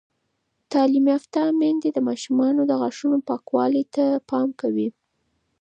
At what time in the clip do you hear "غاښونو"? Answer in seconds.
2.81-3.17